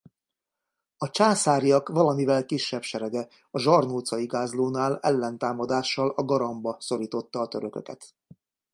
[0.97, 8.07] A császáriak valamivel kisebb serege a zsarnócai gázlónál ellentámadással a Garamba szorította a törököket.